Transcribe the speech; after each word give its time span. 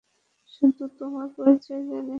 শুধু 0.53 0.83
তোমার 0.99 1.27
পরিচয় 1.37 1.81
জানি। 1.89 2.09